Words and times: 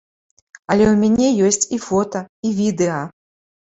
Але 0.71 0.85
ў 0.87 0.95
мяне 1.03 1.27
ёсць 1.51 1.69
і 1.79 1.81
фота, 1.87 2.19
і 2.49 2.59
відэа. 2.65 3.01